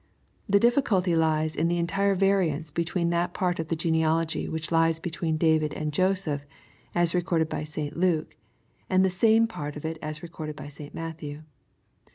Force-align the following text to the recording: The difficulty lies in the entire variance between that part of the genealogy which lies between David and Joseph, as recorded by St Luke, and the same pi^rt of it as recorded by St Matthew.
The 0.49 0.59
difficulty 0.59 1.15
lies 1.15 1.55
in 1.55 1.67
the 1.67 1.77
entire 1.77 2.15
variance 2.15 2.71
between 2.71 3.11
that 3.11 3.35
part 3.35 3.59
of 3.59 3.67
the 3.67 3.75
genealogy 3.75 4.49
which 4.49 4.71
lies 4.71 4.97
between 4.99 5.37
David 5.37 5.75
and 5.75 5.93
Joseph, 5.93 6.43
as 6.95 7.13
recorded 7.13 7.49
by 7.49 7.61
St 7.61 7.95
Luke, 7.95 8.35
and 8.89 9.05
the 9.05 9.11
same 9.11 9.47
pi^rt 9.47 9.75
of 9.75 9.85
it 9.85 9.99
as 10.01 10.23
recorded 10.23 10.55
by 10.55 10.69
St 10.69 10.95
Matthew. 10.95 11.43